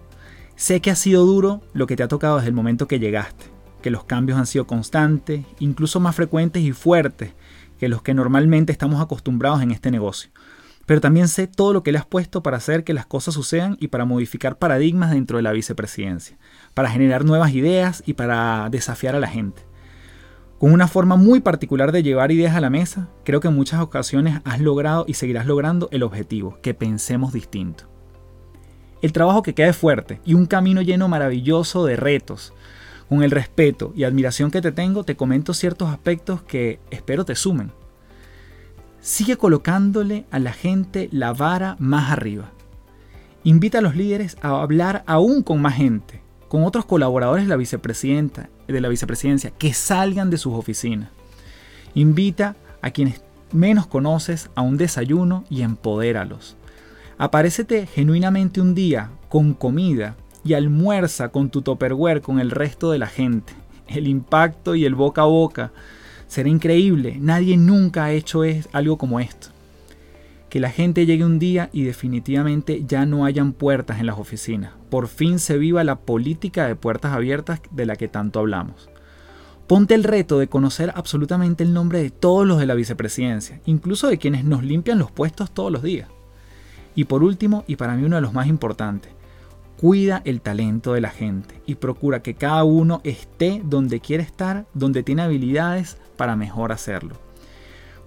[0.55, 3.59] Sé que ha sido duro lo que te ha tocado desde el momento que llegaste
[3.81, 7.31] que los cambios han sido constantes, incluso más frecuentes y fuertes
[7.79, 10.29] que los que normalmente estamos acostumbrados en este negocio.
[10.85, 13.77] Pero también sé todo lo que le has puesto para hacer que las cosas sucedan
[13.79, 16.37] y para modificar paradigmas dentro de la vicepresidencia,
[16.73, 19.63] para generar nuevas ideas y para desafiar a la gente.
[20.59, 23.79] Con una forma muy particular de llevar ideas a la mesa, creo que en muchas
[23.79, 27.85] ocasiones has logrado y seguirás logrando el objetivo, que pensemos distinto.
[29.01, 32.51] El trabajo que quede fuerte y un camino lleno maravilloso de retos,
[33.10, 37.34] con el respeto y admiración que te tengo, te comento ciertos aspectos que espero te
[37.36, 37.72] sumen.
[39.02, 42.52] Sigue colocándole a la gente la vara más arriba.
[43.43, 47.56] Invita a los líderes a hablar aún con más gente, con otros colaboradores de la,
[47.56, 51.10] vicepresidencia, que salgan de sus oficinas.
[51.95, 56.58] Invita a quienes menos conoces a un desayuno y empodéralos.
[57.17, 62.99] Aparécete genuinamente un día con comida y almuerza con tu topperware con el resto de
[62.99, 63.54] la gente.
[63.88, 65.71] El impacto y el boca a boca
[66.28, 67.17] será increíble.
[67.19, 69.49] Nadie nunca ha hecho algo como esto.
[70.49, 74.73] Que la gente llegue un día y definitivamente ya no hayan puertas en las oficinas.
[74.89, 78.89] Por fin se viva la política de puertas abiertas de la que tanto hablamos.
[79.67, 84.08] Ponte el reto de conocer absolutamente el nombre de todos los de la vicepresidencia, incluso
[84.08, 86.10] de quienes nos limpian los puestos todos los días.
[86.95, 89.12] Y por último, y para mí uno de los más importantes,
[89.79, 94.65] cuida el talento de la gente y procura que cada uno esté donde quiere estar,
[94.73, 97.15] donde tiene habilidades para mejor hacerlo.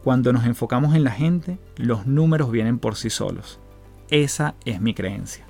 [0.05, 3.59] Cuando nos enfocamos en la gente, los números vienen por sí solos.
[4.11, 5.47] Esa es mi creencia.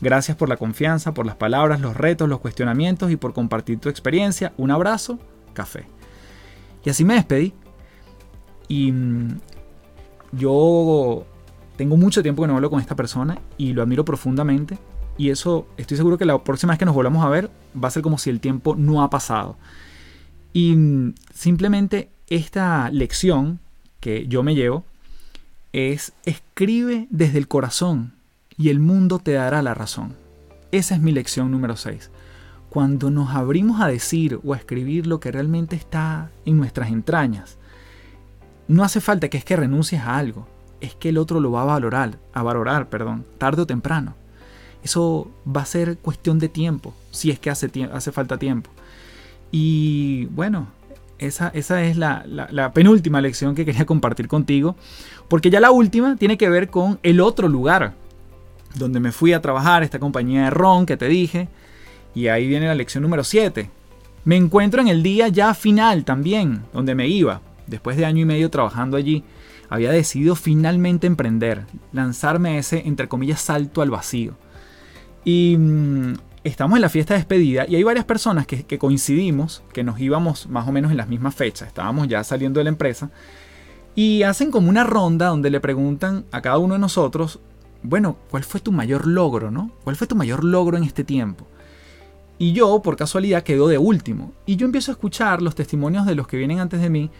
[0.00, 3.88] Gracias por la confianza, por las palabras, los retos, los cuestionamientos y por compartir tu
[3.88, 4.52] experiencia.
[4.58, 5.18] Un abrazo
[5.54, 5.86] café.
[6.84, 7.52] Y así me despedí.
[8.68, 9.40] Y mm,
[10.30, 11.26] yo
[11.76, 14.78] tengo mucho tiempo que no hablo con esta persona y lo admiro profundamente.
[15.18, 17.50] Y eso estoy seguro que la próxima vez que nos volvamos a ver
[17.82, 19.56] va a ser como si el tiempo no ha pasado.
[20.52, 20.76] Y
[21.34, 23.58] simplemente esta lección
[24.00, 24.84] que yo me llevo
[25.72, 28.12] es escribe desde el corazón
[28.56, 30.14] y el mundo te dará la razón.
[30.72, 32.10] Esa es mi lección número 6
[32.70, 37.58] cuando nos abrimos a decir o a escribir lo que realmente está en nuestras entrañas,
[38.66, 40.46] no hace falta que es que renuncies a algo,
[40.80, 44.14] es que el otro lo va a valorar, a valorar, perdón, tarde o temprano.
[44.82, 48.70] Eso va a ser cuestión de tiempo, si es que hace, hace falta tiempo.
[49.50, 50.68] Y bueno,
[51.18, 54.76] esa, esa es la, la, penúltima lección que quería compartir contigo,
[55.28, 57.94] porque ya la última tiene que ver con el otro lugar
[58.76, 61.48] donde me fui a trabajar, esta compañía de ron que te dije,
[62.14, 63.70] y ahí viene la lección número 7.
[64.24, 67.40] Me encuentro en el día ya final también, donde me iba.
[67.66, 69.24] Después de año y medio trabajando allí,
[69.68, 74.34] había decidido finalmente emprender, lanzarme ese, entre comillas, salto al vacío.
[75.24, 79.62] Y mm, estamos en la fiesta de despedida y hay varias personas que, que, coincidimos,
[79.72, 82.70] que nos íbamos más o menos en las mismas fechas, estábamos ya saliendo de la
[82.70, 83.10] empresa,
[83.94, 87.40] y hacen como una ronda donde le preguntan a cada uno de nosotros,
[87.82, 89.72] bueno, ¿cuál fue tu mayor logro, no?
[89.84, 91.46] ¿Cuál fue tu mayor logro en este tiempo?
[92.38, 94.32] Y yo, por casualidad, quedo de último.
[94.46, 97.10] Y yo empiezo a escuchar los testimonios de los que vienen antes de mí.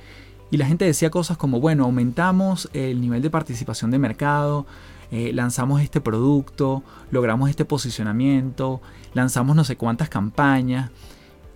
[0.51, 4.67] Y la gente decía cosas como, bueno, aumentamos el nivel de participación de mercado,
[5.11, 8.81] eh, lanzamos este producto, logramos este posicionamiento,
[9.15, 10.91] lanzamos no sé cuántas campañas.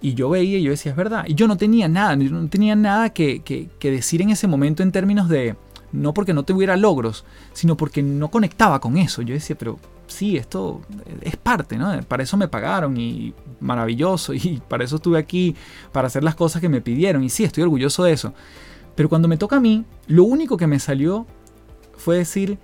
[0.00, 1.24] Y yo veía y yo decía, es verdad.
[1.26, 4.90] Y yo no tenía nada, no tenía nada que, que decir en ese momento en
[4.92, 5.56] términos de,
[5.92, 9.22] no porque no tuviera logros, sino porque no conectaba con eso.
[9.22, 10.80] Yo decía, pero sí, esto
[11.20, 12.00] es parte, ¿no?
[12.02, 15.54] Para eso me pagaron y maravilloso y para eso estuve aquí,
[15.92, 18.34] para hacer las cosas que me pidieron y sí, estoy orgulloso de eso.
[18.94, 21.26] Pero cuando me toca a mí, lo único que me salió
[21.96, 22.58] fue decir,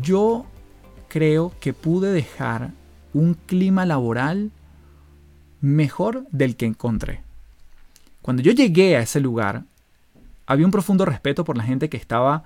[0.00, 0.46] yo
[1.08, 2.70] creo que pude dejar
[3.12, 4.50] un clima laboral
[5.60, 7.22] mejor del que encontré.
[8.22, 9.64] Cuando yo llegué a ese lugar,
[10.46, 12.44] había un profundo respeto por la gente que estaba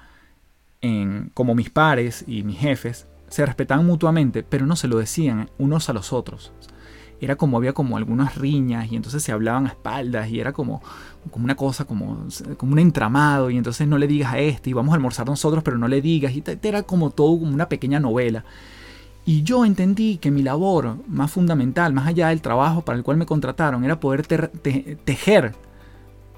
[0.81, 5.51] en, como mis pares y mis jefes, se respetaban mutuamente, pero no se lo decían
[5.59, 6.53] unos a los otros.
[7.20, 10.83] Era como había como algunas riñas y entonces se hablaban a espaldas y era como,
[11.31, 14.72] como una cosa, como, como un entramado y entonces no le digas a este y
[14.72, 18.00] vamos a almorzar nosotros pero no le digas y era como todo como una pequeña
[18.00, 18.44] novela.
[19.27, 23.16] Y yo entendí que mi labor más fundamental, más allá del trabajo para el cual
[23.16, 25.55] me contrataron, era poder tejer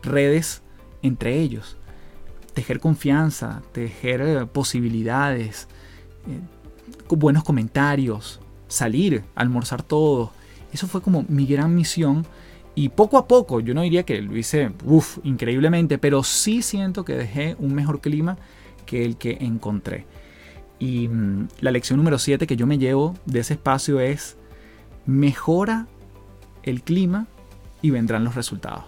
[0.03, 0.63] redes
[1.03, 1.77] entre ellos,
[2.55, 5.67] tejer confianza, tejer eh, posibilidades,
[6.29, 6.41] eh,
[7.09, 10.33] buenos comentarios, salir, almorzar todo.
[10.77, 12.27] Eso fue como mi gran misión.
[12.75, 17.03] Y poco a poco, yo no diría que lo hice uf, increíblemente, pero sí siento
[17.03, 18.37] que dejé un mejor clima
[18.85, 20.05] que el que encontré.
[20.79, 24.37] Y mm, la lección número 7 que yo me llevo de ese espacio es,
[25.07, 25.87] mejora
[26.63, 27.27] el clima
[27.81, 28.85] y vendrán los resultados.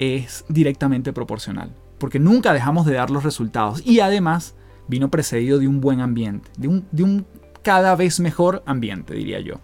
[0.00, 3.86] Es directamente proporcional, porque nunca dejamos de dar los resultados.
[3.86, 4.56] Y además,
[4.88, 7.26] vino precedido de un buen ambiente, de un, de un
[7.62, 9.60] cada vez mejor ambiente, diría yo.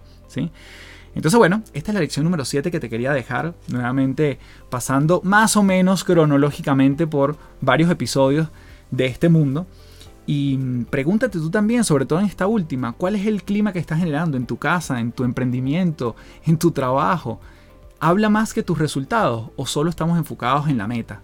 [1.14, 5.56] Entonces, bueno, esta es la lección número 7 que te quería dejar, nuevamente pasando más
[5.56, 8.48] o menos cronológicamente por varios episodios
[8.90, 9.66] de este mundo.
[10.26, 10.56] Y
[10.90, 14.36] pregúntate tú también, sobre todo en esta última, ¿cuál es el clima que estás generando
[14.36, 16.16] en tu casa, en tu emprendimiento,
[16.46, 17.40] en tu trabajo?
[18.00, 21.20] ¿Habla más que tus resultados o solo estamos enfocados en la meta?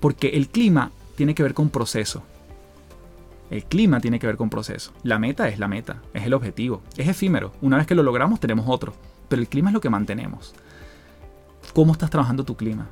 [0.00, 2.22] Porque el clima tiene que ver con proceso.
[3.50, 4.92] El clima tiene que ver con proceso.
[5.02, 7.52] La meta es la meta, es el objetivo, es efímero.
[7.60, 8.92] Una vez que lo logramos tenemos otro,
[9.28, 10.54] pero el clima es lo que mantenemos.
[11.72, 12.88] ¿Cómo estás trabajando tu clima?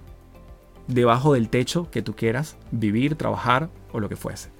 [0.86, 4.50] debajo del techo que tú quieras vivir, trabajar o lo que fuese.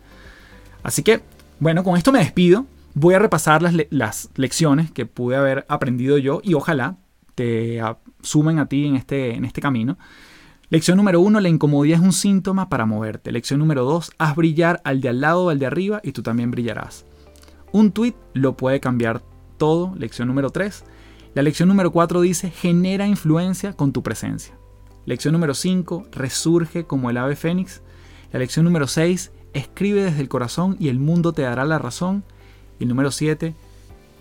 [0.82, 1.22] Así que,
[1.60, 2.66] bueno, con esto me despido.
[2.94, 6.96] Voy a repasar las, las lecciones que pude haber aprendido yo y ojalá
[7.34, 7.80] te
[8.22, 9.98] sumen a ti en este, en este camino.
[10.74, 13.30] Lección número uno, la incomodidad es un síntoma para moverte.
[13.30, 16.24] Lección número dos, haz brillar al de al lado o al de arriba y tú
[16.24, 17.06] también brillarás.
[17.70, 19.22] Un tweet lo puede cambiar
[19.56, 19.94] todo.
[19.94, 20.84] Lección número tres.
[21.32, 24.58] La lección número cuatro dice, genera influencia con tu presencia.
[25.06, 27.80] Lección número cinco, resurge como el ave fénix.
[28.32, 32.24] La lección número seis, escribe desde el corazón y el mundo te dará la razón.
[32.80, 33.54] Y el número siete,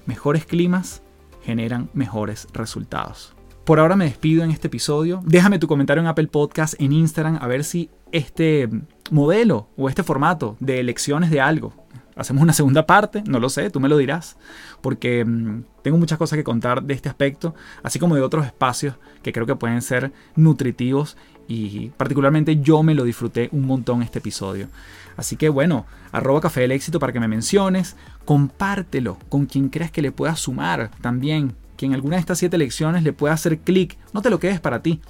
[0.05, 1.01] mejores climas
[1.41, 3.32] generan mejores resultados.
[3.65, 5.21] Por ahora me despido en este episodio.
[5.25, 8.69] Déjame tu comentario en Apple Podcast, en Instagram, a ver si este
[9.09, 11.73] modelo o este formato de elecciones de algo,
[12.15, 14.37] hacemos una segunda parte, no lo sé, tú me lo dirás,
[14.81, 18.95] porque mm, tengo muchas cosas que contar de este aspecto, así como de otros espacios
[19.21, 24.19] que creo que pueden ser nutritivos y particularmente yo me lo disfruté un montón este
[24.19, 24.67] episodio.
[25.15, 27.95] Así que bueno, arroba café del éxito para que me menciones,
[28.25, 32.57] compártelo con quien creas que le pueda sumar también que en alguna de estas siete
[32.57, 33.97] lecciones le pueda hacer clic.
[34.13, 35.01] No te lo quedes para ti.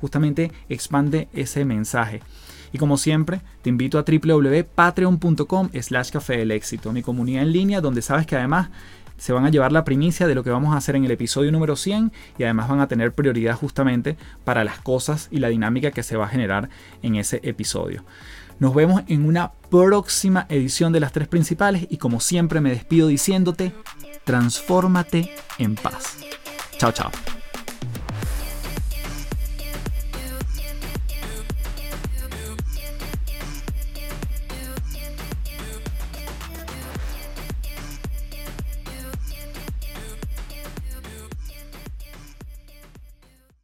[0.00, 2.20] Justamente expande ese mensaje.
[2.72, 7.80] Y como siempre, te invito a www.patreon.com slash café del éxito, mi comunidad en línea
[7.80, 8.70] donde sabes que además
[9.16, 11.52] se van a llevar la primicia de lo que vamos a hacer en el episodio
[11.52, 15.92] número 100 y además van a tener prioridad justamente para las cosas y la dinámica
[15.92, 16.68] que se va a generar
[17.02, 18.04] en ese episodio.
[18.58, 23.08] Nos vemos en una próxima edición de las tres principales y como siempre me despido
[23.08, 23.72] diciéndote
[24.26, 26.18] transfórmate en paz.
[26.78, 27.10] Chao, chao.